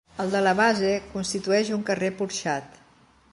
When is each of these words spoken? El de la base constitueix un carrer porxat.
El 0.21 0.29
de 0.35 0.39
la 0.45 0.53
base 0.59 0.93
constitueix 1.11 1.69
un 1.77 1.85
carrer 1.91 2.11
porxat. 2.23 2.83